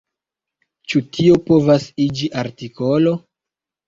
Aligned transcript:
Ĉu 0.93 1.01
tio 1.17 1.35
povas 1.49 1.85
iĝi 2.05 2.31
artikolo? 2.45 3.13